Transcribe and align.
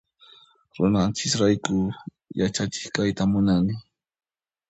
Runanchis 0.77 1.33
rayku 1.41 1.77
yachachiq 2.39 2.85
kayta 2.95 3.23
munani. 3.31 3.73